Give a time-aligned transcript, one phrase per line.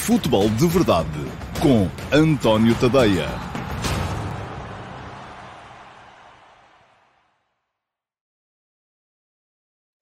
[0.00, 1.08] Futebol de Verdade
[1.60, 3.28] com António Tadeia.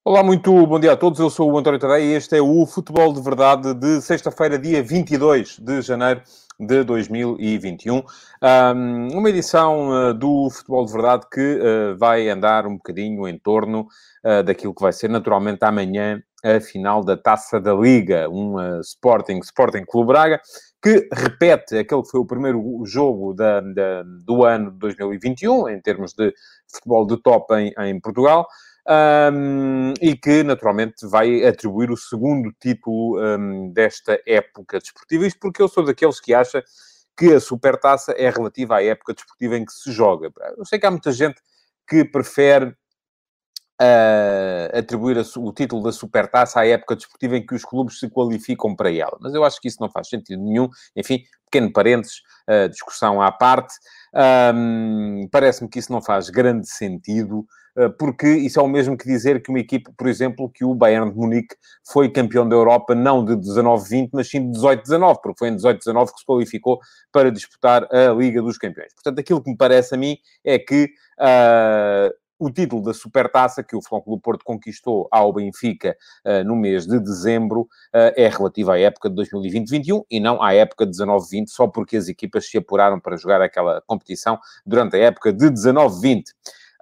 [0.04, 1.18] Olá, muito bom dia a todos.
[1.18, 4.82] Eu sou o António Tadeia e este é o Futebol de Verdade de sexta-feira, dia
[4.82, 6.22] 22 de janeiro
[6.60, 7.96] de 2021.
[7.96, 13.36] Um, uma edição uh, do Futebol de Verdade que uh, vai andar um bocadinho em
[13.36, 13.88] torno
[14.24, 19.38] uh, daquilo que vai ser naturalmente amanhã a final da Taça da Liga, um Sporting,
[19.40, 20.40] Sporting Clube Braga,
[20.82, 25.80] que repete aquele que foi o primeiro jogo da, da, do ano de 2021, em
[25.80, 26.32] termos de
[26.72, 28.46] futebol de top em, em Portugal.
[28.90, 35.26] Um, e que naturalmente vai atribuir o segundo título um, desta época desportiva.
[35.26, 36.64] Isto porque eu sou daqueles que acha
[37.14, 40.30] que a supertaça é relativa à época desportiva em que se joga.
[40.56, 41.38] Eu sei que há muita gente
[41.86, 42.74] que prefere
[43.80, 48.08] uh, atribuir a, o título da supertaça à época desportiva em que os clubes se
[48.08, 50.68] qualificam para ela, mas eu acho que isso não faz sentido nenhum.
[50.96, 53.74] Enfim, pequeno parênteses, uh, discussão à parte.
[54.54, 57.46] Um, Parece-me que isso não faz grande sentido.
[57.78, 60.74] Eh, porque isso é o mesmo que dizer que uma equipe, por exemplo, que o
[60.74, 61.54] Bayern de Munique
[61.86, 66.12] foi campeão da Europa não de 19-20, mas sim de 18-19, porque foi em 18-19
[66.12, 66.80] que se qualificou
[67.12, 68.92] para disputar a Liga dos Campeões.
[68.94, 73.74] Portanto, aquilo que me parece a mim é que uh, o título da Supertaça que
[73.74, 78.78] o Futebol Porto conquistou ao Benfica uh, no mês de dezembro uh, é relativo à
[78.78, 83.00] época de 2020-21 e não à época de 19-20, só porque as equipas se apuraram
[83.00, 86.24] para jogar aquela competição durante a época de 19-20.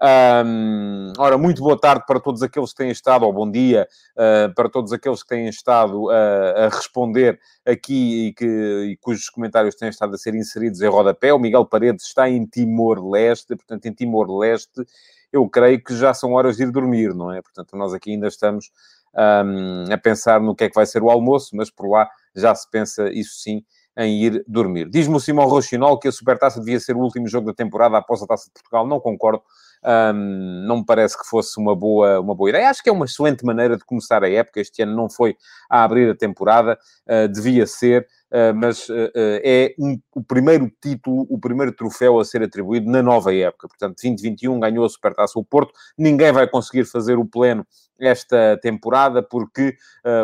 [0.02, 4.55] Um, ora, muito boa tarde para todos aqueles que têm estado, ou bom dia uh,
[4.55, 8.44] para todos aqueles que têm estado a responder aqui e, que,
[8.91, 11.33] e cujos comentários têm estado a ser inseridos em rodapé.
[11.33, 14.84] O Miguel Paredes está em Timor-Leste, portanto, em Timor-Leste,
[15.33, 17.41] eu creio que já são horas de ir dormir, não é?
[17.41, 18.70] Portanto, nós aqui ainda estamos
[19.14, 22.55] um, a pensar no que é que vai ser o almoço, mas por lá já
[22.55, 23.64] se pensa, isso sim,
[23.97, 24.91] em ir dormir.
[24.91, 28.22] Diz-me o Simão Rochinol que a Supertaça devia ser o último jogo da temporada após
[28.22, 28.86] a Taça de Portugal.
[28.86, 29.42] Não concordo.
[29.86, 32.69] Um, não me parece que fosse uma boa, uma boa ideia.
[32.69, 34.60] Acho que é uma excelente maneira de começar a época.
[34.60, 35.36] Este ano não foi
[35.70, 36.76] a abrir a temporada,
[37.08, 38.08] uh, devia ser.
[38.26, 43.00] Uh, mas uh, é um, o primeiro título, o primeiro troféu a ser atribuído na
[43.00, 43.69] nova época.
[43.69, 45.72] Portanto, 2021 ganhou a Supertaça o Porto.
[45.96, 47.64] Ninguém vai conseguir fazer o pleno
[47.98, 49.75] esta temporada, porque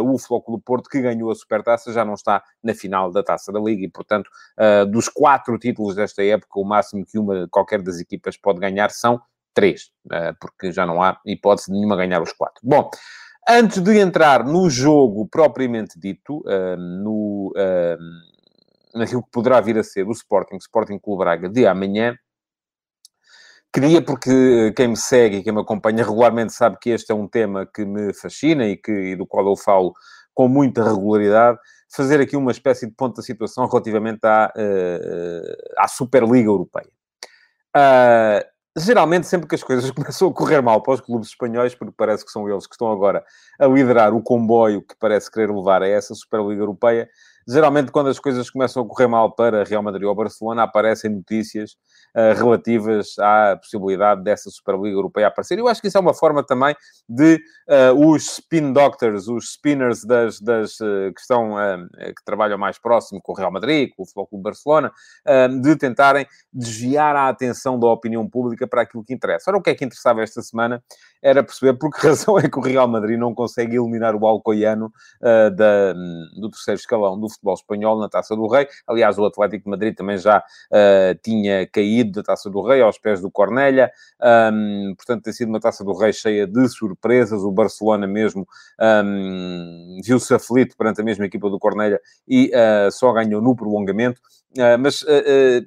[0.04, 3.58] o Flóculo Porto, que ganhou a Supertaça, já não está na final da Taça da
[3.58, 4.28] Liga e, portanto,
[4.90, 9.22] dos quatro títulos desta época, o máximo que uma, qualquer das equipas pode ganhar são
[9.54, 12.60] três, uh, porque já não há hipótese nenhuma ganhar os quatro.
[12.62, 12.90] Bom,
[13.48, 19.84] antes de entrar no jogo propriamente dito, uh, no, uh, naquilo que poderá vir a
[19.84, 22.16] ser o Sporting, Sporting Clube Braga de amanhã,
[23.72, 27.26] queria, porque quem me segue e quem me acompanha regularmente sabe que este é um
[27.26, 29.94] tema que me fascina e, que, e do qual eu falo
[30.34, 31.58] com muita regularidade,
[31.94, 34.50] fazer aqui uma espécie de ponto da situação relativamente à,
[35.76, 36.88] à Superliga Europeia.
[37.74, 41.94] Uh, geralmente, sempre que as coisas começam a correr mal para os clubes espanhóis, porque
[41.96, 43.24] parece que são eles que estão agora
[43.58, 47.08] a liderar o comboio que parece querer levar a essa Superliga Europeia,
[47.46, 51.72] geralmente quando as coisas começam a correr mal para Real Madrid ou Barcelona, aparecem notícias
[52.16, 55.58] uh, relativas à possibilidade dessa Superliga Europeia aparecer.
[55.58, 56.74] Eu acho que isso é uma forma também
[57.08, 61.52] de uh, os spin doctors, os spinners das, das uh, que estão,
[61.98, 64.92] que trabalham mais próximo com o Real Madrid, com o Futebol Clube Barcelona,
[65.60, 69.50] de tentarem desviar a atenção da opinião pública para aquilo que interessa.
[69.50, 70.82] Ora, o que é que interessava esta semana
[71.22, 74.92] era perceber por que razão é que o Real Madrid não consegue eliminar o Alcoiano
[75.20, 78.66] da, do terceiro escalão do futebol espanhol na Taça do Rei.
[78.86, 80.42] Aliás, o Atlético de Madrid também já
[81.22, 83.90] tinha caído da Taça do Rei aos pés do Cornelha.
[84.52, 87.42] Um, portanto, tem sido uma Taça do Rei cheia de surpresas.
[87.42, 88.46] O Barcelona mesmo
[89.04, 94.20] um, viu-se aflito perante a mesma equipa do Cornelha e uh, só ganhou no prolongamento.
[94.56, 95.66] Uh, mas uh,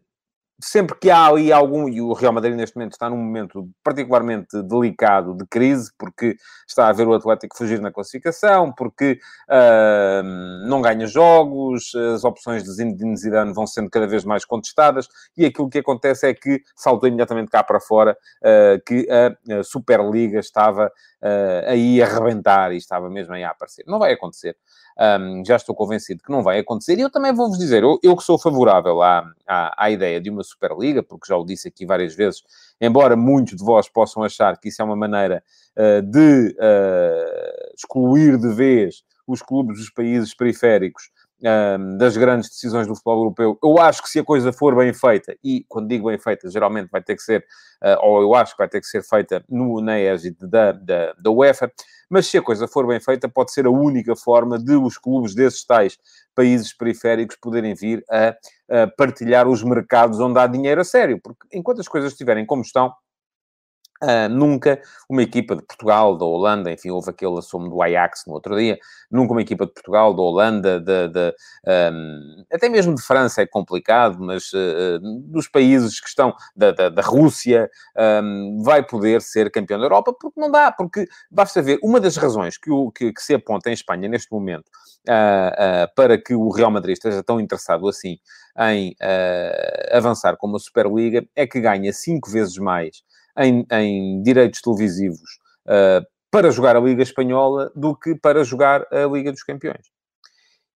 [0.59, 4.61] sempre que há ali algum, e o Real Madrid neste momento está num momento particularmente
[4.63, 6.35] delicado de crise, porque
[6.67, 12.63] está a ver o Atlético fugir na classificação, porque uh, não ganha jogos, as opções
[12.63, 15.07] de Zinedine Zidane vão sendo cada vez mais contestadas,
[15.37, 20.39] e aquilo que acontece é que saltou imediatamente cá para fora uh, que a, Superliga
[20.39, 23.83] estava uh, aí a rebentar e estava mesmo aí a aparecer.
[23.87, 24.55] Não vai acontecer.
[24.97, 26.97] Um, já estou convencido que não vai acontecer.
[26.97, 30.29] E eu também vou-vos dizer, eu, eu, que sou favorável à, à, à, ideia de
[30.29, 32.43] uma Superliga, porque já o disse aqui várias vezes,
[32.79, 35.43] embora muitos de vós possam achar que isso é uma maneira
[35.75, 41.09] uh, de uh, excluir de vez os clubes dos países periféricos
[41.97, 43.59] das grandes decisões do futebol europeu.
[43.61, 46.89] Eu acho que se a coisa for bem feita, e quando digo bem feita, geralmente
[46.89, 47.45] vai ter que ser,
[47.83, 51.13] uh, ou eu acho que vai ter que ser feita no, na égide da, da,
[51.13, 51.71] da UEFA,
[52.09, 55.35] mas se a coisa for bem feita, pode ser a única forma de os clubes
[55.35, 55.97] desses tais
[56.33, 58.35] países periféricos poderem vir a,
[58.83, 62.61] a partilhar os mercados onde há dinheiro a sério, porque enquanto as coisas estiverem como
[62.61, 62.93] estão,
[64.03, 68.33] Uh, nunca uma equipa de Portugal, da Holanda, enfim, houve aquele assumo do Ajax no
[68.33, 68.77] outro dia,
[69.09, 71.33] nunca uma equipa de Portugal, da Holanda, de, de
[71.65, 76.89] um, até mesmo de França é complicado, mas uh, dos países que estão, da, da,
[76.89, 77.69] da Rússia,
[78.21, 82.17] um, vai poder ser campeão da Europa, porque não dá, porque basta ver, uma das
[82.17, 84.67] razões que, o, que, que se aponta em Espanha neste momento
[85.07, 88.17] uh, para que o Real Madrid esteja tão interessado assim
[88.57, 88.95] em
[89.91, 93.03] avançar com uma Superliga é que ganha cinco vezes mais
[93.37, 99.05] em, em direitos televisivos uh, para jogar a Liga Espanhola do que para jogar a
[99.05, 99.95] Liga dos Campeões.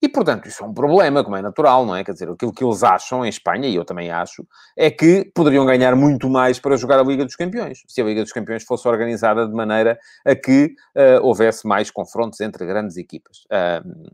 [0.02, 2.06] E, portanto, isso é um problema, como é natural, não é?
[2.06, 4.48] Quer dizer, aquilo que eles acham em Espanha, e eu também acho,
[4.78, 8.24] é que poderiam ganhar muito mais para jogar a Liga dos Campeões, se a Liga
[8.24, 13.40] dos Campeões fosse organizada de maneira a que uh, houvesse mais confrontos entre grandes equipas.
[13.52, 14.10] Uh,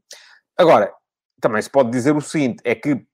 [0.57, 0.91] agora,
[1.39, 3.05] também se pode dizer o seguinte, é que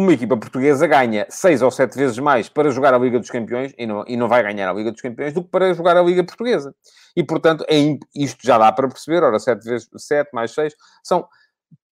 [0.00, 3.72] uma equipa portuguesa ganha seis ou sete vezes mais para jogar a Liga dos Campeões
[3.76, 6.02] e não, e não vai ganhar a Liga dos Campeões do que para jogar a
[6.02, 6.74] Liga Portuguesa.
[7.16, 11.26] E, portanto, é, isto já dá para perceber, ora, 7 vezes 7 mais 6, são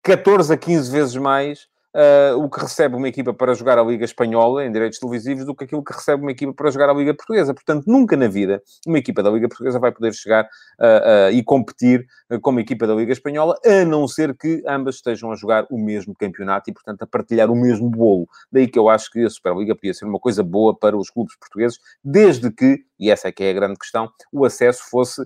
[0.04, 4.06] 14 a 15 vezes mais uh, o que recebe uma equipa para jogar a Liga
[4.06, 7.14] Espanhola em direitos televisivos do que aquilo que recebe uma equipa para jogar a Liga
[7.14, 7.54] Portuguesa.
[7.54, 11.44] Portanto, nunca na vida uma equipa da Liga Portuguesa vai poder chegar uh, uh, e
[11.44, 12.06] competir
[12.42, 15.78] com uma equipa da Liga Espanhola, a não ser que ambas estejam a jogar o
[15.78, 18.28] mesmo campeonato e, portanto, a partilhar o mesmo bolo.
[18.52, 21.36] Daí que eu acho que a Superliga podia ser uma coisa boa para os clubes
[21.38, 25.24] portugueses, desde que, e essa é que é a grande questão, o acesso fosse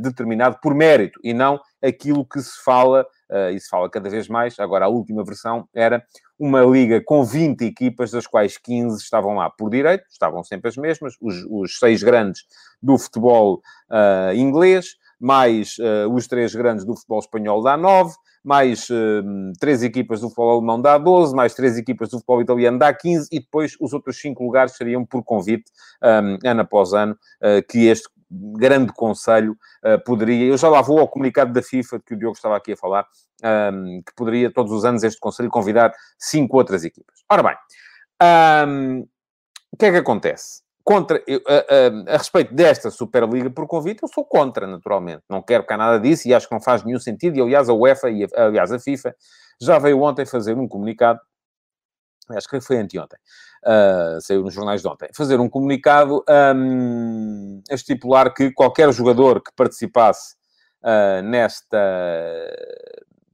[0.00, 4.28] determinado por mérito e não aquilo que se fala uh, e se fala cada vez
[4.28, 4.58] mais.
[4.58, 6.04] Agora, a última versão era
[6.38, 10.76] uma liga com 20 equipas, das quais 15 estavam lá por direito, estavam sempre as
[10.76, 12.42] mesmas, os, os seis grandes
[12.82, 18.14] do futebol uh, inglês, mais uh, os três grandes do futebol espanhol dá 9,
[18.44, 22.78] mais uh, três equipas do futebol alemão dá 12, mais três equipas do futebol italiano
[22.78, 25.64] dá 15, e depois os outros cinco lugares seriam por convite,
[26.02, 30.46] um, ano após ano, uh, que este grande conselho uh, poderia.
[30.46, 33.06] Eu já lá vou ao comunicado da FIFA que o Diogo estava aqui a falar,
[33.42, 37.24] um, ehm, que poderia todos os anos este conselho convidar cinco outras equipas.
[37.30, 37.56] Ora bem,
[38.22, 39.04] um, ehm,
[39.72, 40.65] o que é que acontece?
[40.86, 45.24] Contra, eu, a, a, a, respeito desta Superliga por convite, eu sou contra, naturalmente.
[45.28, 47.36] Não quero cá nada disso e acho que não faz nenhum sentido.
[47.36, 49.12] E, aliás, a UEFA e, a, aliás, a FIFA
[49.60, 51.18] já veio ontem fazer um comunicado,
[52.30, 53.18] acho que foi anteontem,
[53.64, 56.24] uh, saiu nos jornais de ontem, fazer um comunicado
[56.54, 60.36] um, a estipular que qualquer jogador que participasse
[60.84, 61.78] uh, nesta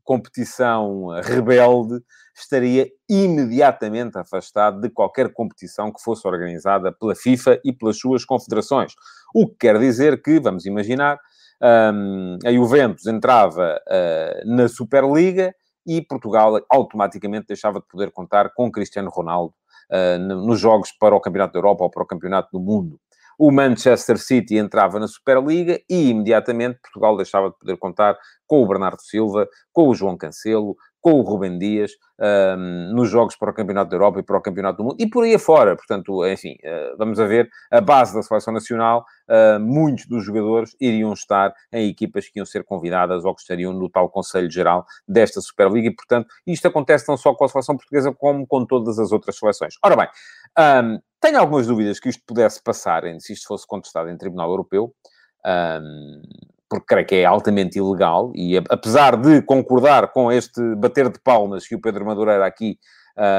[0.04, 2.00] competição rebelde
[2.34, 8.94] estaria imediatamente afastado de qualquer competição que fosse organizada pela FIFA e pelas suas confederações.
[9.34, 11.18] O que quer dizer que, vamos imaginar,
[11.62, 15.54] um, a Juventus entrava uh, na Superliga
[15.86, 19.54] e Portugal automaticamente deixava de poder contar com Cristiano Ronaldo
[19.90, 22.98] uh, nos jogos para o Campeonato da Europa ou para o Campeonato do Mundo.
[23.38, 28.66] O Manchester City entrava na Superliga e imediatamente Portugal deixava de poder contar com o
[28.66, 31.90] Bernardo Silva, com o João Cancelo, com o Rubem Dias,
[32.56, 35.08] um, nos jogos para o Campeonato da Europa e para o Campeonato do Mundo, e
[35.08, 35.74] por aí afora.
[35.74, 40.76] Portanto, enfim, uh, vamos a ver, a base da Seleção Nacional, uh, muitos dos jogadores
[40.80, 44.86] iriam estar em equipas que iam ser convidadas ou que estariam no tal Conselho Geral
[45.06, 48.96] desta Superliga, e, portanto, isto acontece não só com a Seleção Portuguesa, como com todas
[49.00, 49.74] as outras seleções.
[49.82, 50.08] Ora bem,
[50.56, 54.92] um, tenho algumas dúvidas que isto pudesse passar, se isto fosse contestado em Tribunal Europeu,
[55.46, 56.22] um,
[56.68, 61.66] porque creio que é altamente ilegal, e apesar de concordar com este bater de palmas
[61.66, 62.76] que o Pedro Madureira aqui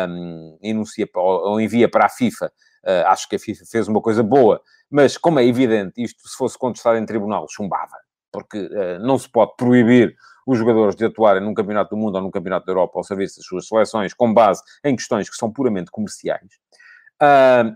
[0.08, 4.24] um, enuncia ou envia para a FIFA, uh, acho que a FIFA fez uma coisa
[4.24, 7.98] boa, mas como é evidente, isto se fosse contestado em tribunal, chumbava,
[8.32, 10.16] porque uh, não se pode proibir
[10.48, 13.38] os jogadores de atuarem num campeonato do mundo ou num campeonato da Europa ao serviço
[13.38, 16.48] das suas seleções com base em questões que são puramente comerciais.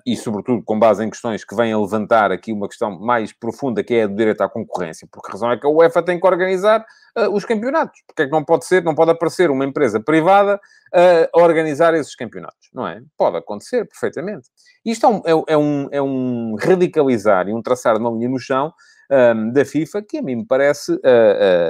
[0.05, 3.83] E, sobretudo, com base em questões que vêm a levantar aqui uma questão mais profunda,
[3.83, 5.07] que é a do direito à concorrência.
[5.11, 6.85] Porque a razão é que a UEFA tem que organizar
[7.17, 8.01] uh, os campeonatos.
[8.05, 11.93] Porque é que não pode ser, não pode aparecer uma empresa privada uh, a organizar
[11.93, 13.01] esses campeonatos, não é?
[13.17, 14.49] Pode acontecer, perfeitamente.
[14.83, 18.39] Isto é um, é, é um, é um radicalizar e um traçar uma linha no
[18.39, 18.73] chão
[19.09, 20.99] um, da FIFA que a mim me parece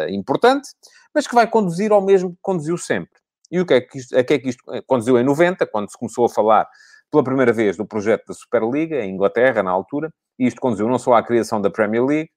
[0.09, 0.69] importante,
[1.13, 3.19] mas que vai conduzir ao mesmo que conduziu sempre.
[3.51, 5.89] E o que é que isto, a que é que isto conduziu em 90, quando
[5.89, 6.67] se começou a falar
[7.11, 10.99] pela primeira vez do projeto da Superliga, em Inglaterra, na altura, e isto conduziu não
[10.99, 12.29] só à criação da Premier League,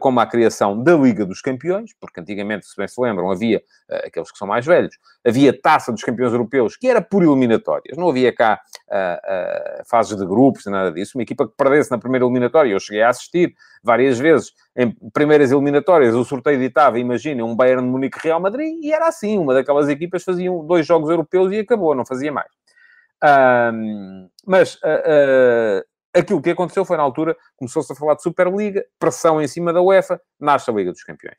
[0.00, 3.62] como a criação da Liga dos Campeões, porque antigamente, se bem se lembram, havia,
[4.04, 8.08] aqueles que são mais velhos, havia Taça dos Campeões Europeus, que era por eliminatórias, não
[8.08, 11.12] havia cá uh, uh, fases de grupos, nada disso.
[11.16, 15.52] Uma equipa que perdesse na primeira eliminatória, eu cheguei a assistir várias vezes, em primeiras
[15.52, 19.88] eliminatórias, o sorteio ditava, imaginem, um Bayern de Munique-Real Madrid, e era assim, uma daquelas
[19.88, 22.48] equipas faziam dois jogos europeus e acabou, não fazia mais.
[24.46, 29.48] Mas uh, aquilo que aconteceu foi, na altura, começou-se a falar de Superliga, pressão em
[29.48, 31.36] cima da UEFA, nasce a Liga dos Campeões.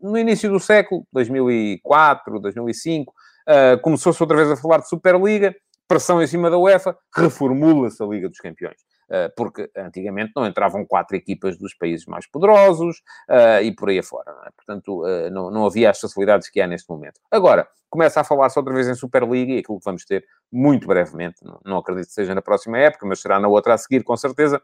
[0.00, 5.54] No início do século, 2004, 2005, uh, começou-se outra vez a falar de Superliga,
[5.88, 8.76] pressão em cima da UEFA, reformula-se a Liga dos Campeões.
[9.08, 12.98] Uh, porque antigamente não entravam quatro equipas dos países mais poderosos
[13.30, 14.32] uh, e por aí afora.
[14.32, 14.50] Não é?
[14.56, 17.20] Portanto, uh, não, não havia as facilidades que há neste momento.
[17.30, 21.36] Agora, começa a falar-se outra vez em Superliga e aquilo que vamos ter muito brevemente,
[21.44, 24.16] não, não acredito que seja na próxima época, mas será na outra a seguir, com
[24.16, 24.60] certeza,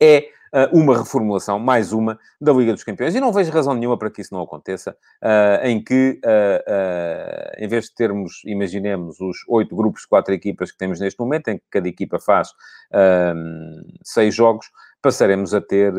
[0.00, 0.30] é
[0.72, 3.14] uma reformulação, mais uma, da Liga dos Campeões.
[3.14, 7.68] E não vejo razão nenhuma para que isso não aconteça, uh, em que, uh, em
[7.68, 11.58] vez de termos, imaginemos, os oito grupos de quatro equipas que temos neste momento, em
[11.58, 12.52] que cada equipa faz
[14.02, 14.66] seis jogos,
[15.02, 15.92] passaremos a ter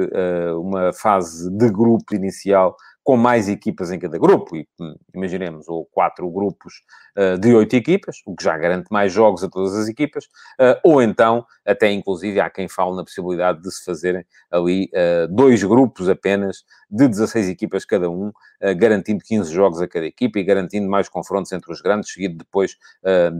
[0.55, 2.75] uma fase de grupo inicial
[3.09, 6.83] com mais equipas em cada grupo, e hum, imaginemos, ou quatro grupos
[7.17, 10.77] uh, de oito equipas, o que já garante mais jogos a todas as equipas, uh,
[10.83, 15.63] ou então, até inclusive, há quem fale na possibilidade de se fazerem ali uh, dois
[15.63, 18.31] grupos apenas de 16 equipas cada um,
[18.77, 22.77] garantindo 15 jogos a cada equipa e garantindo mais confrontos entre os grandes, seguido depois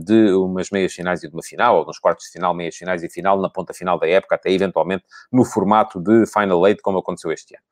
[0.04, 3.02] de umas meias finais e de uma final, ou nos quartos de final, meias finais
[3.02, 6.98] e final, na ponta final da época, até eventualmente no formato de Final Eight, como
[6.98, 7.64] aconteceu este ano.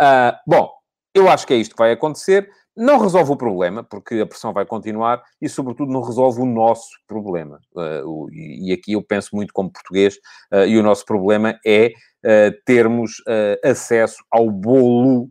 [0.00, 0.79] Uh, bom,
[1.14, 2.50] eu acho que é isto que vai acontecer.
[2.76, 6.88] Não resolve o problema, porque a pressão vai continuar, e, sobretudo, não resolve o nosso
[7.06, 7.60] problema.
[7.74, 10.16] Uh, o, e aqui eu penso muito como português,
[10.52, 13.22] uh, e o nosso problema é uh, termos
[13.64, 15.28] acesso ao bolo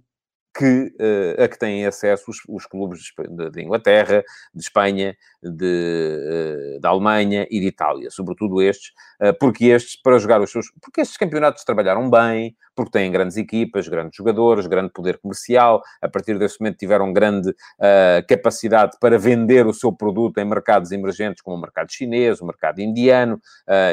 [0.57, 0.93] que,
[1.41, 4.21] a que têm acesso os, os clubes de, de, Inglaterra,
[4.53, 8.91] de Espanha, de, uh, da Alemanha e de Itália, sobretudo estes,
[9.21, 10.67] uh, porque estes, para jogar os seus...
[10.81, 16.07] Porque estes campeonatos trabalharam bem, porque têm grandes equipas, grandes jogadores, grande poder comercial, a
[16.07, 17.53] partir desse momento tiveram grande
[18.25, 22.79] capacidade para vender o seu produto em mercados emergentes, como o mercado chinês, o mercado
[22.79, 23.37] indiano,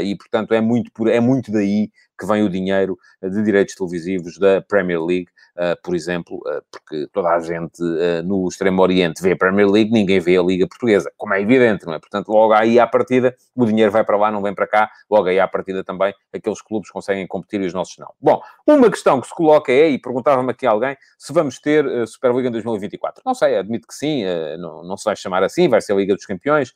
[0.05, 4.39] e, portanto, é muito, por, é muito daí que vem o dinheiro de direitos televisivos
[4.39, 9.23] da Premier League, uh, por exemplo, uh, porque toda a gente uh, no Extremo Oriente
[9.23, 11.99] vê a Premier League, ninguém vê a Liga Portuguesa, como é evidente, não é?
[11.99, 15.29] Portanto, logo aí à partida, o dinheiro vai para lá, não vem para cá, logo
[15.29, 18.13] aí à partida também, aqueles clubes conseguem competir e os nossos não.
[18.21, 22.07] Bom, uma questão que se coloca é, e perguntava-me aqui alguém, se vamos ter uh,
[22.07, 23.23] Superliga em 2024.
[23.25, 24.25] Não sei, admito que sim,
[24.59, 26.73] não, não se vai chamar assim, vai ser a Liga dos Campeões,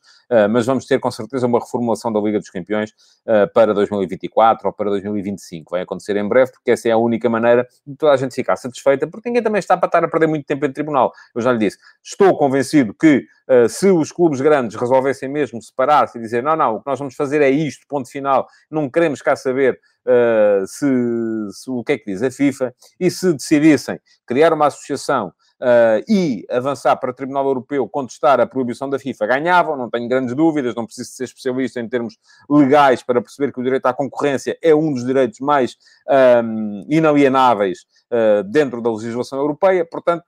[0.49, 2.93] mas vamos ter com certeza uma reformulação da Liga dos Campeões
[3.53, 5.71] para 2024 ou para 2025.
[5.71, 8.55] Vai acontecer em breve, porque essa é a única maneira de toda a gente ficar
[8.55, 11.11] satisfeita, porque ninguém também está para estar a perder muito tempo em tribunal.
[11.35, 16.17] Eu já lhe disse, estou convencido que uh, se os clubes grandes resolvessem mesmo separar-se
[16.17, 19.21] e dizer não, não, o que nós vamos fazer é isto, ponto final, não queremos
[19.21, 20.85] cá saber uh, se,
[21.51, 26.01] se, o que é que diz a FIFA, e se decidissem criar uma associação Uh,
[26.09, 30.33] e avançar para o Tribunal Europeu contestar a proibição da FIFA, ganhavam, não tenho grandes
[30.33, 32.17] dúvidas, não preciso ser especialista em termos
[32.49, 35.77] legais para perceber que o direito à concorrência é um dos direitos mais
[36.43, 37.81] um, inalienáveis
[38.11, 40.23] uh, dentro da legislação europeia, portanto,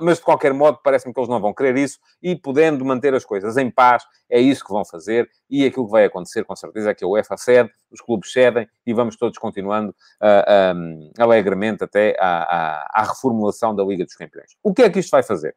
[0.00, 3.24] mas de qualquer modo parece-me que eles não vão querer isso e podendo manter as
[3.24, 6.90] coisas em paz, é isso que vão fazer e aquilo que vai acontecer com certeza
[6.90, 11.84] é que a UEFA cede, os clubes cedem e vamos todos continuando uh, um, alegremente
[11.84, 14.56] até à, à, à reformulação da Liga dos Campeões.
[14.62, 15.54] O que é que isto vai fazer?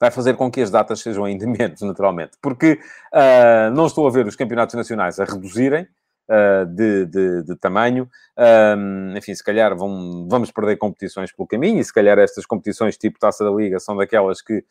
[0.00, 2.36] vai fazer com que as datas sejam ainda menos, naturalmente.
[2.40, 2.78] Porque
[3.12, 5.86] uh, não estou a ver os campeonatos nacionais a reduzirem,
[6.28, 8.08] uh, de, de, de, tamanho.
[8.36, 12.96] Um, enfim, se calhar vão, vamos perder competições pelo caminho, e se calhar estas competições
[12.96, 14.64] tipo Taça da Liga são daquelas que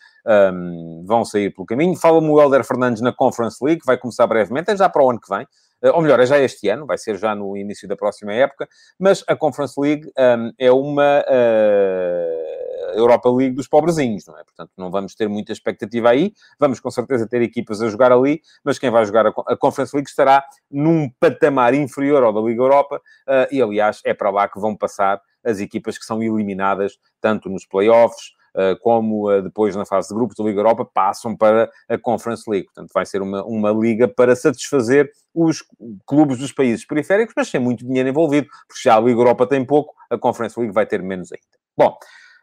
[0.53, 1.95] um, vão sair pelo caminho.
[1.95, 5.19] Fala-me o Helder Fernandes na Conference League, vai começar brevemente, é já para o ano
[5.19, 5.47] que vem.
[5.83, 8.67] Uh, ou melhor, é já este ano, vai ser já no início da próxima época,
[8.99, 12.57] mas a Conference League um, é uma uh,
[12.97, 14.43] Europa League dos pobrezinhos, não é?
[14.43, 16.33] Portanto, não vamos ter muita expectativa aí.
[16.59, 20.09] Vamos com certeza ter equipas a jogar ali, mas quem vai jogar a, Conference League
[20.09, 24.59] estará num patamar inferior ao da Liga Europa uh, e, aliás, é para lá que
[24.59, 28.36] vão passar as equipas que são eliminadas tanto nos playoffs
[28.81, 32.65] como uh, depois na fase de grupos da Liga Europa passam para a Conference League.
[32.67, 35.63] Portanto, vai ser uma, uma liga para satisfazer os
[36.05, 39.63] clubes dos países periféricos, mas sem muito dinheiro envolvido, porque já a Liga Europa tem
[39.63, 41.45] pouco, a Conference League vai ter menos ainda.
[41.77, 41.97] Bom,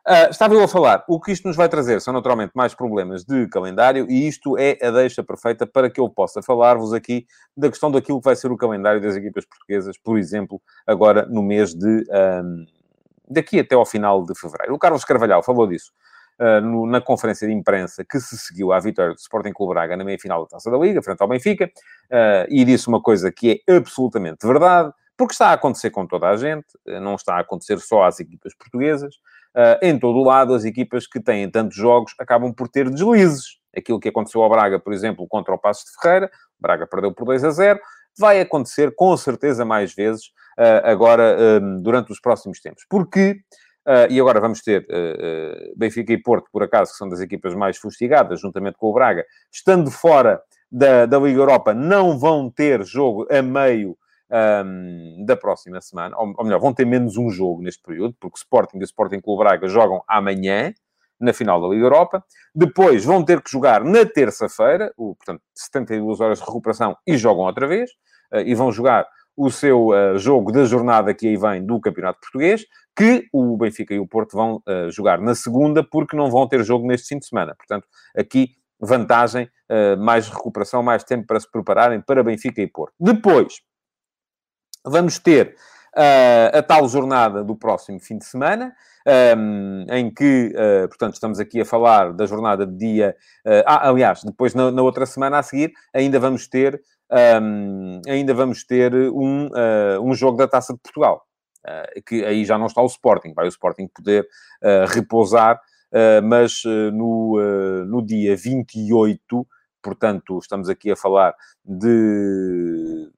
[0.06, 3.25] Uh, estava eu a falar, o que isto nos vai trazer são naturalmente mais problemas
[3.25, 7.71] de calendário e isto é a deixa perfeita para que eu possa falar-vos aqui da
[7.71, 11.73] questão daquilo que vai ser o calendário das equipas portuguesas, por exemplo, agora no mês
[11.73, 12.04] de,
[12.42, 12.66] um,
[13.30, 14.75] daqui até ao final de fevereiro.
[14.75, 15.90] O Carlos Carvalhal falou disso
[16.41, 19.97] uh, no, na conferência de imprensa que se seguiu à vitória do Sporting Clube Braga
[19.97, 23.62] na meia-final da Taça da Liga, frente ao Benfica, uh, e disse uma coisa que
[23.67, 26.67] é absolutamente verdade, porque está a acontecer com toda a gente,
[27.00, 29.14] não está a acontecer só às equipas portuguesas.
[29.55, 33.59] Uh, em todo o lado, as equipas que têm tantos jogos acabam por ter deslizes.
[33.76, 37.12] Aquilo que aconteceu ao Braga, por exemplo, contra o Passo de Ferreira, o Braga perdeu
[37.12, 37.81] por 2 a 0,
[38.19, 40.26] vai acontecer com certeza mais vezes
[40.59, 42.85] uh, agora um, durante os próximos tempos.
[42.88, 43.41] Porque
[43.87, 47.21] Uh, e agora vamos ter uh, uh, Benfica e Porto, por acaso, que são das
[47.21, 50.41] equipas mais fustigadas, juntamente com o Braga, estando fora
[50.73, 53.97] da, da Liga Europa, não vão ter jogo a meio
[54.64, 58.38] um, da próxima semana, ou, ou, melhor, vão ter menos um jogo neste período, porque
[58.38, 60.73] Sporting e Sporting Clube Braga jogam amanhã,
[61.21, 62.25] na final da Liga Europa.
[62.55, 67.69] Depois vão ter que jogar na terça-feira, portanto, 72 horas de recuperação e jogam outra
[67.69, 67.91] vez,
[68.45, 72.64] e vão jogar o seu uh, jogo da jornada que aí vem do Campeonato Português,
[72.97, 76.63] que o Benfica e o Porto vão uh, jogar na segunda, porque não vão ter
[76.65, 77.55] jogo neste fim de semana.
[77.55, 77.87] Portanto,
[78.17, 82.95] aqui vantagem, uh, mais recuperação, mais tempo para se prepararem para Benfica e Porto.
[82.99, 83.61] Depois,
[84.85, 85.57] vamos ter
[86.53, 88.75] a tal jornada do próximo fim de semana,
[89.37, 93.17] um, em que, uh, portanto, estamos aqui a falar da jornada de dia.
[93.47, 96.83] Uh, ah, aliás, depois na, na, outra semana a seguir, ainda vamos ter
[97.41, 101.34] um, ainda vamos ter um, uh, um jogo da Taça de Portugal, uh,
[102.06, 104.26] que aí já não está o Sporting, vai o Sporting poder
[104.62, 105.61] uh, repousar,
[106.25, 107.38] mas no,
[107.87, 109.47] no dia 28,
[109.80, 111.33] portanto, estamos aqui a falar
[111.64, 113.09] de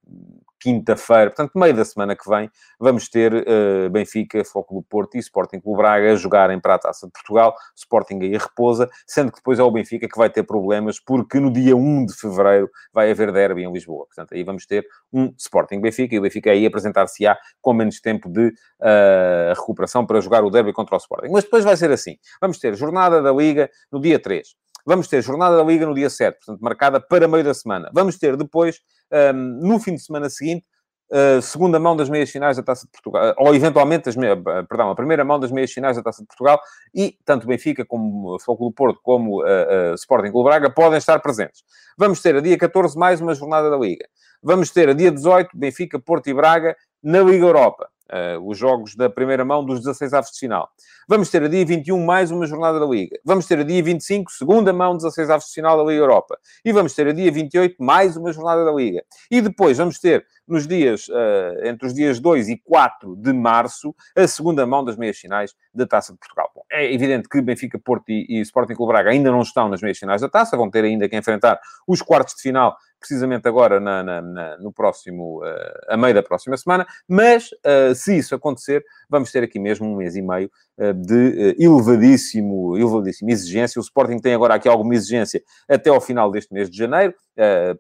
[0.67, 5.21] quinta-feira, portanto, meio da semana que vem, vamos ter uh, Benfica, Foco do Porto e
[5.21, 7.55] Sporting Clube Braga a jogarem para a Taça de Portugal.
[7.77, 11.53] Sporting aí repousa, sendo que depois é o Benfica que vai ter problemas, porque no
[11.53, 14.07] dia 1 de fevereiro vai haver derby em Lisboa.
[14.07, 18.29] Portanto, aí vamos ter um Sporting Benfica e o Benfica aí apresentar-se-á com menos tempo
[18.29, 21.31] de uh, recuperação para jogar o derby contra o Sporting.
[21.31, 24.49] Mas depois vai ser assim: vamos ter jornada da Liga no dia 3.
[24.89, 27.91] Vamos ter jornada da Liga no dia 7, portanto, marcada para meio da semana.
[27.93, 28.81] Vamos ter depois,
[29.13, 30.65] um, no fim de semana seguinte,
[31.11, 34.91] a segunda mão das meias finais da Taça de Portugal, ou eventualmente, as meias, perdão,
[34.91, 36.61] a primeira mão das meias finais da Taça de Portugal,
[36.95, 41.63] e tanto Benfica como do Porto, como uh, uh, Sporting Clube Braga podem estar presentes.
[41.97, 44.07] Vamos ter a dia 14 mais uma jornada da Liga.
[44.43, 47.89] Vamos ter a dia 18 Benfica, Porto e Braga na Liga Europa.
[48.07, 50.69] Uh, os jogos da primeira mão dos 16 aves de final.
[51.09, 53.19] Vamos ter a dia 21 mais uma jornada da Liga.
[53.25, 56.39] Vamos ter a dia 25, segunda mão, 16 aves de final da Liga Europa.
[56.65, 59.03] E vamos ter a dia 28 mais uma jornada da Liga.
[59.31, 63.95] E depois vamos ter, nos dias, uh, entre os dias 2 e 4 de março,
[64.17, 66.51] a segunda mão das meias finais da Taça de Portugal.
[66.55, 69.81] Bom, é evidente que Benfica, Porto e, e Sporting Clube Braga ainda não estão nas
[69.83, 73.79] meias finais da Taça, vão ter ainda que enfrentar os quartos de final precisamente agora
[73.79, 78.35] na, na, na, no próximo, uh, a meio da próxima semana, mas uh, se isso
[78.35, 83.79] acontecer, vamos ter aqui mesmo um mês e meio uh, de elevadíssimo, elevadíssima exigência.
[83.79, 87.15] O Sporting tem agora aqui alguma exigência até ao final deste mês de janeiro,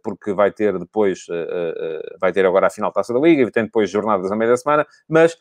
[0.02, 1.20] porque vai ter depois,
[2.20, 4.50] vai ter agora a final da Taça da Liga, e tem depois jornadas a meio
[4.50, 5.35] da semana, mas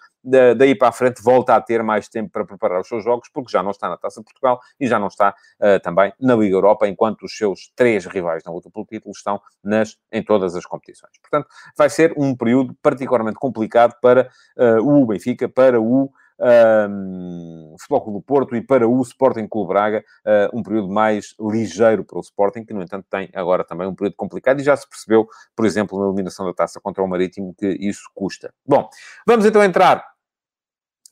[0.57, 3.51] daí para a frente volta a ter mais tempo para preparar os seus jogos, porque
[3.51, 5.35] já não está na Taça de Portugal e já não está
[5.83, 9.97] também na Liga Europa, enquanto os seus três rivais na luta pelo título estão nas,
[10.11, 11.11] em todas as competições.
[11.21, 18.01] Portanto, vai ser um período particularmente complicado para uh, o Benfica, para o um, Futebol
[18.01, 22.17] Clube do Porto e para o Sporting Clube Braga, uh, um período mais ligeiro para
[22.17, 25.27] o Sporting, que, no entanto, tem agora também um período complicado e já se percebeu,
[25.55, 28.53] por exemplo, na eliminação da taça contra o Marítimo, que isso custa.
[28.67, 28.89] Bom,
[29.25, 30.14] vamos então entrar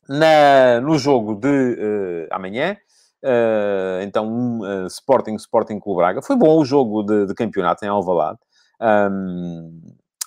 [0.08, 2.78] na, no jogo de uh, amanhã.
[3.24, 6.22] Uh, então, um uh, Sporting, Sporting Clube Braga.
[6.22, 8.40] Foi bom o jogo de, de campeonato em Alvalade.
[8.82, 9.82] Um,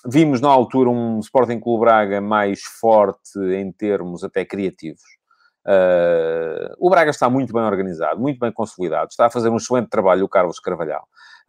[0.07, 5.03] vimos na altura um Sporting Clube Braga mais forte em termos até criativos.
[6.79, 10.25] O Braga está muito bem organizado, muito bem consolidado, está a fazer um excelente trabalho
[10.25, 11.05] o Carlos Carvalhal.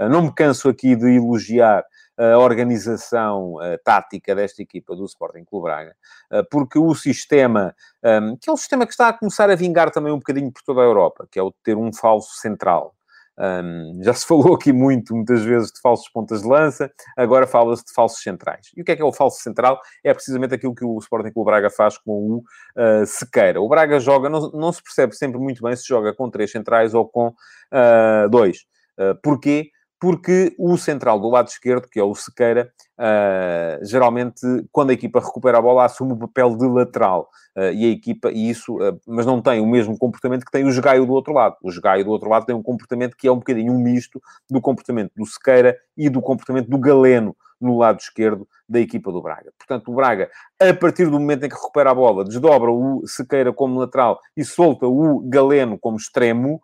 [0.09, 1.85] não me canso aqui de elogiar
[2.17, 5.95] a organização uh, tática desta equipa do Sporting Clube Braga,
[6.31, 9.91] uh, porque o sistema, ehm, que é um sistema que está a começar a vingar
[9.91, 12.95] também um bocadinho por toda a Europa, que é o de ter um falso central.
[13.37, 17.45] Um, ehm, já se falou aqui muito, muitas vezes, de falsos pontas de lança, agora
[17.45, 18.71] fala-se de falsos centrais.
[18.75, 19.79] E o que é que é o falso central?
[20.03, 23.61] É precisamente aquilo que o Sporting Clube Braga faz com o uh, Sequeira.
[23.61, 26.95] O Braga joga, não, não, se percebe sempre muito bem se joga com três centrais
[26.95, 28.65] ou com uh, dois.
[28.97, 29.69] Uh, porquê?
[29.99, 35.19] Porque o central do lado esquerdo, que é o Sequeira, uh, geralmente, quando a equipa
[35.19, 37.29] recupera a bola, assume o papel de lateral.
[37.55, 40.65] Uh, e a equipa, e isso, uh, mas não tem o mesmo comportamento que tem
[40.65, 41.55] o Jogaio do outro lado.
[41.63, 44.61] O Jogaio do outro lado tem um comportamento que é um bocadinho um misto do
[44.61, 49.51] comportamento do Sequeira e do comportamento do Galeno no lado esquerdo da equipa do Braga.
[49.57, 50.29] Portanto, o Braga,
[50.59, 54.43] a partir do momento em que recupera a bola, desdobra o Sequeira como lateral e
[54.43, 56.61] solta o Galeno como extremo,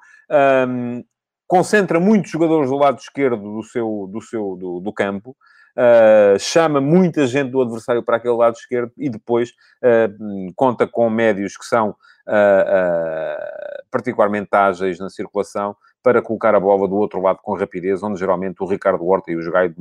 [0.67, 1.03] um,
[1.53, 5.37] concentra muitos jogadores do lado esquerdo do seu, do seu do, do campo,
[5.77, 11.07] uh, chama muita gente do adversário para aquele lado esquerdo e depois uh, conta com
[11.11, 17.37] médios que são uh, particularmente ágeis na circulação para colocar a bola do outro lado
[17.43, 19.71] com rapidez, onde geralmente o Ricardo Horta e o Jogai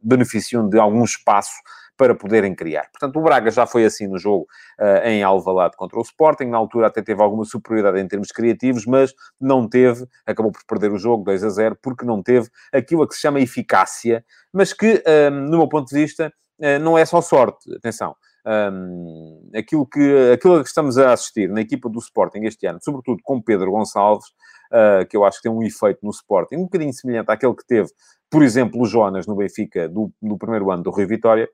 [0.00, 1.56] beneficiam de algum espaço
[1.98, 2.88] para poderem criar.
[2.92, 4.46] Portanto, o Braga já foi assim no jogo
[4.80, 6.44] uh, em Alvalade contra o Sporting.
[6.44, 10.92] Na altura até teve alguma superioridade em termos criativos, mas não teve, acabou por perder
[10.92, 14.72] o jogo 2 a 0, porque não teve aquilo a que se chama eficácia, mas
[14.72, 17.74] que, uh, no meu ponto de vista, uh, não é só sorte.
[17.74, 18.14] Atenção.
[18.46, 23.18] Um, aquilo, que, aquilo que estamos a assistir na equipa do Sporting este ano, sobretudo
[23.22, 24.28] com Pedro Gonçalves,
[24.72, 27.66] uh, que eu acho que tem um efeito no Sporting um bocadinho semelhante àquele que
[27.66, 27.90] teve,
[28.30, 31.48] por exemplo, o Jonas no Benfica do primeiro ano do Rio Vitória,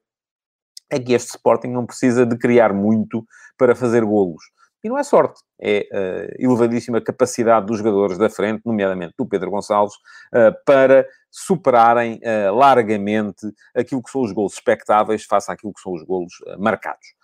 [0.90, 3.24] é que este Sporting não precisa de criar muito
[3.56, 4.42] para fazer golos.
[4.82, 9.50] E não é sorte, é uh, elevadíssima capacidade dos jogadores da frente, nomeadamente do Pedro
[9.50, 15.80] Gonçalves, uh, para superarem uh, largamente aquilo que são os golos expectáveis face àquilo que
[15.80, 17.14] são os golos marcados.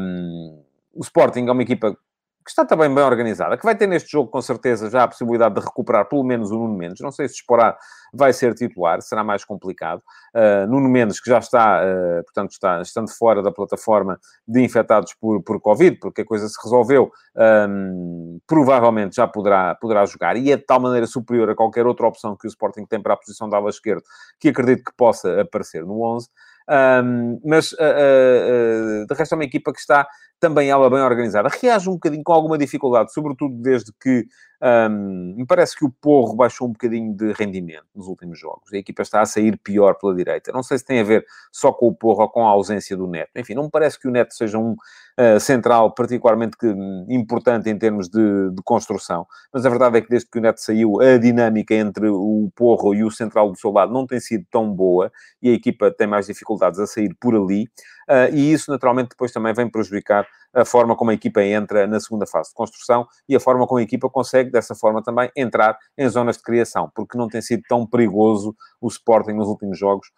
[0.00, 1.96] Um, o Sporting é uma equipa
[2.48, 5.54] que está também bem organizada, que vai ter neste jogo, com certeza, já a possibilidade
[5.54, 6.98] de recuperar pelo menos o Nuno Mendes.
[7.02, 7.76] Não sei se Esporar
[8.10, 10.02] vai ser titular, será mais complicado.
[10.34, 15.12] Uh, Nuno Mendes, que já está, uh, portanto, está estando fora da plataforma de infectados
[15.20, 17.12] por, por Covid, porque a coisa se resolveu,
[17.68, 20.34] um, provavelmente já poderá, poderá jogar.
[20.38, 23.12] E é de tal maneira superior a qualquer outra opção que o Sporting tem para
[23.12, 24.02] a posição da ala esquerda,
[24.40, 26.28] que acredito que possa aparecer no 11.
[26.70, 30.06] Um, mas, uh, uh, de resto, é uma equipa que está
[30.40, 31.48] também ela bem organizada.
[31.48, 34.26] Reage um bocadinho com alguma dificuldade, sobretudo desde que
[34.60, 38.72] um, me parece que o Porro baixou um bocadinho de rendimento nos últimos jogos.
[38.72, 40.50] A equipa está a sair pior pela direita.
[40.52, 43.06] Não sei se tem a ver só com o Porro ou com a ausência do
[43.06, 43.30] Neto.
[43.36, 47.70] Enfim, não me parece que o Neto seja um uh, central particularmente que, um, importante
[47.70, 49.26] em termos de, de, construção.
[49.52, 52.94] Mas a verdade é que desde que o Neto saiu, a dinâmica entre o Porro
[52.94, 56.06] e o central do seu lado não tem sido tão boa e a equipa tem
[56.06, 57.68] mais dificuldades a sair por ali.
[58.08, 62.00] Uh, e isso, naturalmente, depois também vem prejudicar a forma como a equipa entra na
[62.00, 65.76] segunda fase de construção e a forma como a equipa consegue, dessa forma também, entrar
[65.96, 70.08] em zonas de criação, porque não tem sido tão perigoso o Sporting nos últimos jogos,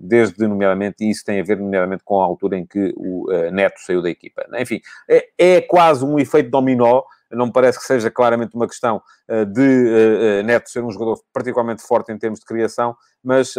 [0.00, 3.50] desde, nomeadamente, e isso tem a ver, nomeadamente, com a altura em que o uh,
[3.50, 4.46] Neto saiu da equipa.
[4.58, 9.02] Enfim, é, é quase um efeito dominó, não me parece que seja claramente uma questão
[9.28, 13.54] uh, de uh, Neto ser um jogador particularmente forte em termos de criação, mas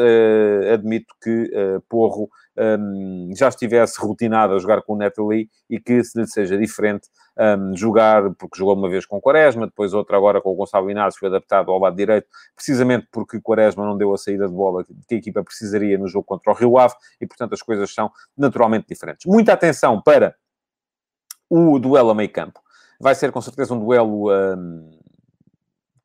[0.74, 1.52] admito que
[1.88, 6.26] Porro ehm, já estivesse rotinado a jogar com o Neto ali e que se lhe
[6.26, 7.08] seja diferente
[7.38, 10.90] ehm, jogar, porque jogou uma vez com o Quaresma, depois outra agora com o Gonçalo
[10.90, 14.54] Inácio, foi adaptado ao lado direito, precisamente porque o Quaresma não deu a saída de
[14.54, 17.94] bola que a equipa precisaria no jogo contra o Rio Ave e, portanto, as coisas
[17.94, 19.28] são naturalmente diferentes.
[19.28, 20.36] Muita atenção para
[21.48, 22.60] o duelo a meio campo
[23.02, 24.92] vai ser com certeza um duelo um,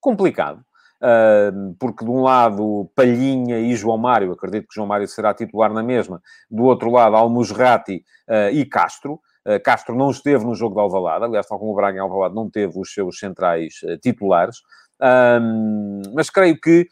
[0.01, 0.65] complicado.
[0.97, 5.71] Uh, porque de um lado Palhinha e João Mário, acredito que João Mário será titular
[5.71, 9.21] na mesma, do outro lado Almusrati uh, e Castro.
[9.47, 12.35] Uh, Castro não esteve no jogo de Alvalade, aliás, tal como o Braga em Alvalade
[12.35, 14.57] não teve os seus centrais uh, titulares.
[14.99, 16.89] Um, mas creio que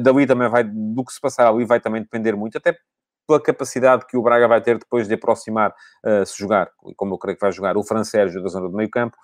[0.00, 2.76] dali também vai, do que se passar ali, vai também depender muito, até
[3.30, 5.70] pela capacidade que o Braga vai ter depois de aproximar,
[6.04, 8.76] uh, se jogar, como eu creio que vai jogar, o Fran Sérgio da zona do
[8.76, 9.16] meio campo,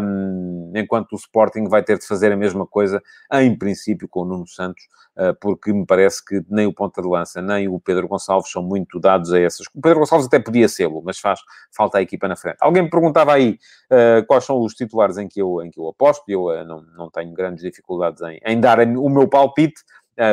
[0.00, 3.02] um, enquanto o Sporting vai ter de fazer a mesma coisa,
[3.32, 4.84] em princípio, com o Nuno Santos,
[5.16, 8.62] uh, porque me parece que nem o ponta de lança, nem o Pedro Gonçalves são
[8.62, 9.66] muito dados a essas...
[9.74, 11.40] O Pedro Gonçalves até podia ser-lo, mas faz
[11.76, 12.58] falta a equipa na frente.
[12.60, 13.58] Alguém me perguntava aí
[13.90, 16.82] uh, quais são os titulares em que eu, em que eu aposto, e eu não,
[16.96, 19.82] não tenho grandes dificuldades em, em dar o meu palpite,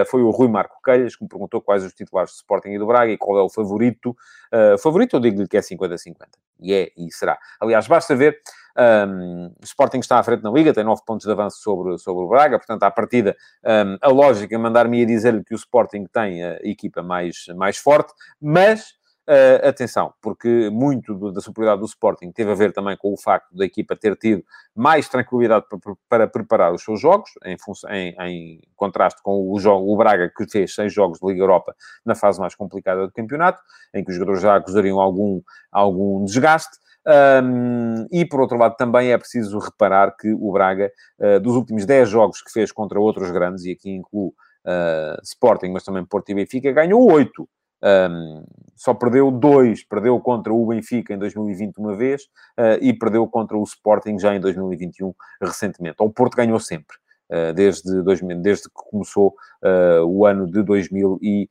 [0.07, 2.85] foi o Rui Marco Calhas que me perguntou quais os titulares do Sporting e do
[2.85, 4.15] Braga e qual é o favorito.
[4.53, 6.15] Uh, favorito, eu digo-lhe que é 50-50.
[6.59, 7.37] E é, e será.
[7.59, 8.39] Aliás, basta ver,
[8.77, 12.23] um, o Sporting está à frente na Liga, tem 9 pontos de avanço sobre, sobre
[12.23, 16.05] o Braga, portanto, à partida, um, a lógica é mandar-me a dizer-lhe que o Sporting
[16.05, 18.98] tem a equipa mais, mais forte, mas
[19.29, 23.15] Uh, atenção, porque muito do, da superioridade do Sporting teve a ver também com o
[23.15, 24.43] facto da equipa ter tido
[24.75, 27.55] mais tranquilidade para, para preparar os seus jogos, em,
[27.91, 31.75] em, em, contraste com o, jogo, o Braga, que fez seis jogos de Liga Europa
[32.03, 33.61] na fase mais complicada do campeonato,
[33.93, 35.39] em que os jogadores já acusariam algum,
[35.71, 36.79] algum desgaste.
[37.05, 41.85] Um, e por outro lado, também é preciso reparar que o Braga, uh, dos últimos
[41.85, 44.29] 10 jogos que fez contra outros grandes, e aqui incluo
[44.65, 47.47] uh, Sporting, mas também Porto e Benfica, ganhou 8.
[47.81, 48.43] Um,
[48.75, 52.23] só perdeu dois, perdeu contra o Benfica em 2020 uma vez
[52.57, 55.97] uh, e perdeu contra o Sporting já em 2021 recentemente.
[55.99, 56.95] O Porto ganhou sempre.
[57.29, 61.49] Uh, desde, 2000, desde que começou uh, o ano de 2020.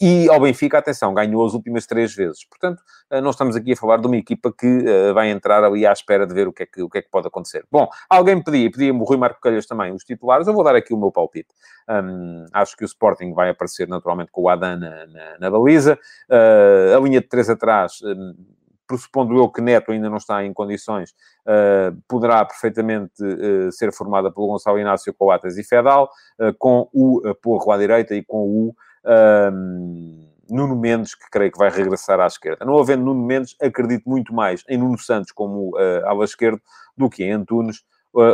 [0.00, 2.44] E ao Benfica, atenção, ganhou as últimas três vezes.
[2.44, 2.82] Portanto,
[3.22, 6.34] não estamos aqui a falar de uma equipa que vai entrar ali à espera de
[6.34, 7.64] ver o que é que, o que, é que pode acontecer.
[7.70, 10.92] Bom, alguém pedia, pedia-me o Rui Marco Calhas também, os titulares, eu vou dar aqui
[10.92, 11.48] o meu palpite.
[11.88, 15.98] Um, acho que o Sporting vai aparecer naturalmente com o Adan na, na, na baliza.
[16.28, 18.00] a linha de três atrás...
[18.02, 18.34] Um,
[18.86, 21.10] pressupondo eu que Neto ainda não está em condições,
[21.46, 27.22] uh, poderá perfeitamente uh, ser formada pelo Gonçalo Inácio Coates e Fedal, uh, com o
[27.42, 32.26] Porro à direita e com o ehm, Nuno Mendes, que creio que vai regressar à
[32.26, 32.64] esquerda.
[32.64, 36.60] Não havendo Nuno Mendes, acredito muito mais em Nuno Santos como ala esquerdo
[36.96, 37.82] do que em Antunes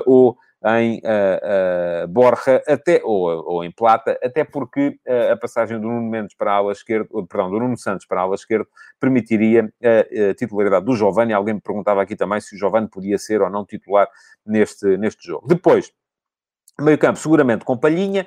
[0.06, 5.80] ou em uh, uh, Borja, até, ou, ou, em Plata, até porque uh, a passagem
[5.80, 8.66] do Nuno Mendes para a ala esquerda, perdão, do Nuno Santos para a ala esquerda,
[8.98, 11.32] permitiria a, titularidade do Giovanni.
[11.32, 14.08] Alguém me perguntava aqui também se o Giovanni podia ser ou não titular
[14.44, 15.48] neste, neste jogo.
[15.48, 15.92] Depois,
[16.80, 18.26] Meio campo, seguramente com Palhinha.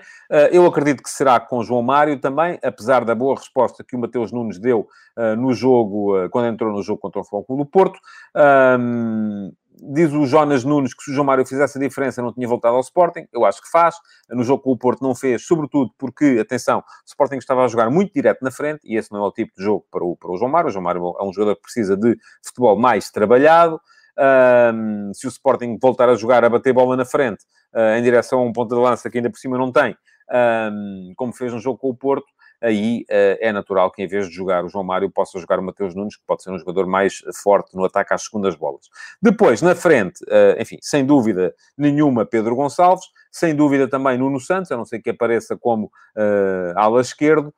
[0.51, 4.31] Eu acredito que será com João Mário também, apesar da boa resposta que o Mateus
[4.31, 4.87] Nunes deu
[5.39, 7.99] no jogo, quando entrou no jogo contra o Futebol do Porto
[9.91, 12.75] diz o Jonas Nunes que se o João Mário fizesse a diferença não tinha voltado
[12.75, 13.27] ao Sporting.
[13.31, 13.95] Eu acho que faz.
[14.29, 17.89] No jogo com o Porto não fez, sobretudo porque, atenção, o Sporting estava a jogar
[17.89, 20.31] muito direto na frente e esse não é o tipo de jogo para o, para
[20.31, 20.69] o João Mário.
[20.69, 23.79] O João Mário é um jogador que precisa de futebol mais trabalhado.
[24.15, 27.43] Um, se o Sporting voltar a jogar a bater bola na frente
[27.73, 29.97] uh, em direção a um ponto de lança que ainda por cima não tem,
[30.71, 32.27] um, como fez no jogo com o Porto,
[32.63, 35.63] aí uh, é natural que em vez de jogar o João Mário possa jogar o
[35.63, 38.89] Mateus Nunes, que pode ser um jogador mais forte no ataque às segundas bolas.
[39.21, 44.71] Depois, na frente, uh, enfim, sem dúvida nenhuma, Pedro Gonçalves, sem dúvida também Nuno Santos,
[44.71, 47.53] a não ser que apareça como uh, ala esquerdo,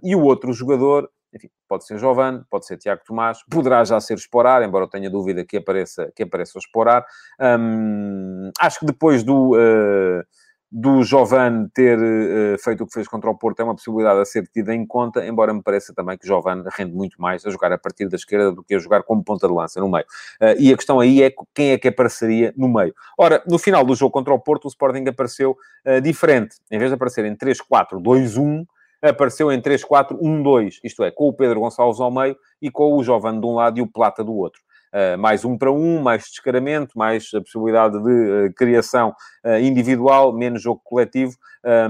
[0.00, 4.14] e o outro jogador, enfim, pode ser Giovanni, pode ser Tiago Tomás, poderá já ser
[4.14, 7.04] Esporar, embora eu tenha dúvida que apareça, que apareça o Esporar.
[7.40, 9.56] Um, acho que depois do...
[9.56, 10.22] Uh,
[10.70, 14.24] do Jovan ter uh, feito o que fez contra o Porto é uma possibilidade a
[14.24, 17.50] ser tida em conta, embora me pareça também que o Jovan rende muito mais a
[17.50, 20.04] jogar a partir da esquerda do que a jogar como ponta de lança no meio.
[20.40, 22.94] Uh, e a questão aí é quem é que apareceria no meio.
[23.16, 26.56] Ora, no final do jogo contra o Porto, o Sporting apareceu uh, diferente.
[26.70, 28.66] Em vez de aparecer em 3-4-2-1,
[29.02, 33.38] apareceu em 3-4-1-2, isto é, com o Pedro Gonçalves ao meio e com o Jovan
[33.38, 34.60] de um lado e o Plata do outro.
[34.92, 40.32] Uh, mais um para um, mais descaramento, mais a possibilidade de uh, criação uh, individual,
[40.32, 41.36] menos jogo coletivo.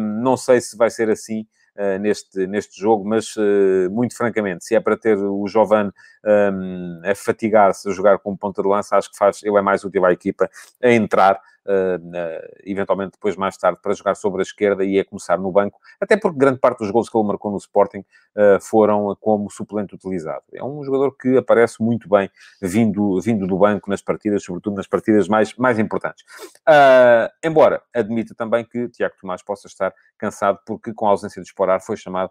[0.00, 1.46] não sei se vai ser assim
[2.00, 3.34] neste, neste jogo, mas
[3.90, 5.92] muito francamente, se é para ter o Jovan
[6.24, 9.84] um, a fatigar-se a jogar como ponta de lança, acho que faz, ele é mais
[9.84, 10.48] útil à equipa
[10.82, 11.38] a entrar uh,
[12.64, 16.16] eventualmente depois mais tarde para jogar sobre a esquerda e a começar no banco, até
[16.16, 20.42] porque grande parte dos gols que ele marcou no Sporting uh, foram como suplente utilizado.
[20.52, 24.86] É um jogador que aparece muito bem vindo, vindo do banco nas partidas, sobretudo nas
[24.86, 26.24] partidas mais, mais importantes.
[26.68, 31.48] Uh, embora admita também que Tiago Tomás possa estar cansado porque com a ausência de
[31.48, 32.30] Esporar foi chamado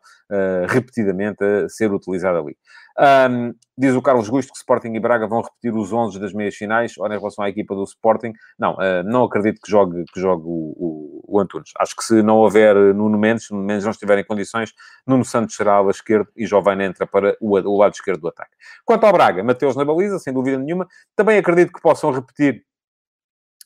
[0.67, 2.57] repetidamente a ser utilizado ali.
[2.97, 6.55] Um, diz o Carlos Gusto que Sporting e Braga vão repetir os 11 das meias
[6.55, 6.93] finais.
[6.97, 10.43] Ora, em relação à equipa do Sporting, não, uh, não acredito que jogue, que jogue
[10.45, 11.71] o, o, o, Antunes.
[11.77, 14.73] Acho que se não houver Nuno Mendes, se Nuno Mendes não estiver em condições,
[15.05, 18.51] Nuno Santos será ala esquerdo e Jovem entra para o, o lado esquerdo do ataque.
[18.85, 20.87] Quanto ao Braga, Mateus na baliza, sem dúvida nenhuma.
[21.15, 22.63] Também acredito que possam repetir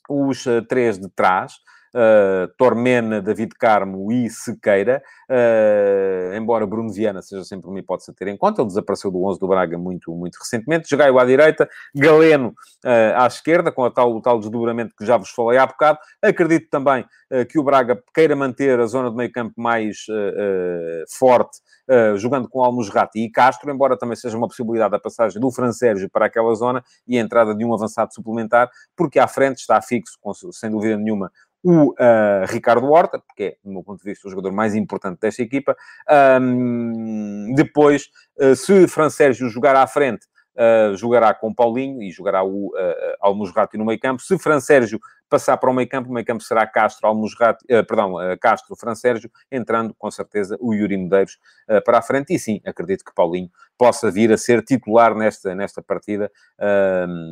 [0.09, 1.53] os uh, três de trás
[1.93, 8.13] uh, Tormena, David Carmo e Sequeira, uh, embora Bruno Viana seja sempre uma hipótese a
[8.13, 11.69] ter em conta, ele desapareceu do 11 do Braga muito, muito recentemente, Jogaio à direita,
[11.95, 12.49] Galeno
[12.85, 15.99] uh, à esquerda, com a tal, o tal desdobramento que já vos falei há bocado,
[16.21, 17.05] acredito também
[17.51, 19.97] que o Braga queira manter a zona de meio campo mais
[21.15, 21.59] forte,
[22.15, 26.09] jogando com Almusrati e Castro, embora também seja uma possibilidade a passagem do Fran Sérgio
[26.09, 30.17] para aquela zona e a entrada de um avançado suplementar, porque à frente está fixo,
[30.51, 31.31] sem dúvida nenhuma,
[31.63, 35.19] o uh, Ricardo Horta, porque é, do meu ponto de vista, o jogador mais importante
[35.19, 35.75] desta equipa.
[36.41, 40.25] Um, depois, uh, se Fran Sérgio jogar à frente,
[40.59, 42.73] uh, jogará com Paulinho e jogará o uh,
[43.21, 44.21] Almusrati no meio campo.
[44.21, 47.85] Se Fran Sérgio passar para o meio campo, o meio campo será Castro, Almusrati, uh,
[47.85, 51.37] perdão, Castro, Fran Sérgio, entrando com certeza o Yuri Medeiros
[51.85, 52.33] para a frente.
[52.33, 56.31] E sim, acredito que Paulinho possa vir a ser titular nesta, nesta partida.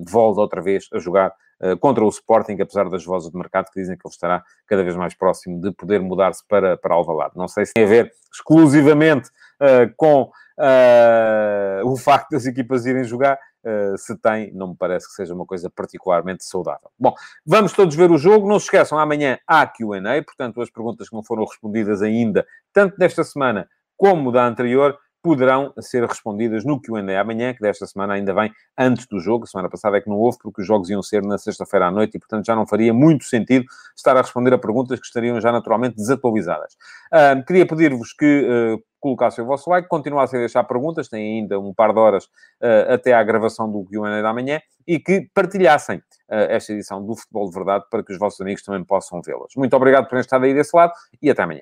[0.07, 3.79] volta outra vez a jogar eh, contra o Sporting, apesar das vozes de mercado que
[3.79, 7.33] dizem que ele estará cada vez mais próximo de poder mudar-se para, para Alvalade.
[7.35, 9.29] Não sei se tem a ver exclusivamente
[9.61, 15.07] uh, com uh, o facto das equipas irem jogar, Uh, se tem, não me parece
[15.07, 16.89] que seja uma coisa particularmente saudável.
[16.97, 17.13] Bom,
[17.45, 18.47] vamos todos ver o jogo.
[18.47, 22.95] Não se esqueçam, amanhã há Q&A, portanto, as perguntas que não foram respondidas ainda, tanto
[22.97, 23.67] desta semana
[23.97, 29.05] como da anterior, poderão ser respondidas no Q&A amanhã, que desta semana ainda vem antes
[29.07, 29.43] do jogo.
[29.43, 31.91] A semana passada é que não houve, porque os jogos iam ser na sexta-feira à
[31.91, 35.39] noite e, portanto, já não faria muito sentido estar a responder a perguntas que estariam
[35.41, 36.73] já naturalmente desatualizadas.
[37.11, 41.59] Uh, queria pedir-vos que uh, colocassem o vosso like, continuassem a deixar perguntas, têm ainda
[41.59, 46.01] um par de horas uh, até à gravação do Q&A da manhã, e que partilhassem
[46.29, 49.53] esta edição do Futebol de Verdade para que os vossos amigos também possam vê-las.
[49.55, 51.61] Muito obrigado por terem estado aí desse lado e até amanhã.